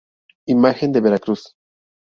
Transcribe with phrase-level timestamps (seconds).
[0.47, 1.55] Imagen de Veracruz.